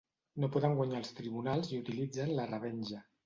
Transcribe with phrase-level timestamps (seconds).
[0.43, 3.07] No poden guanyar als tribunals i utilitzen la revenja.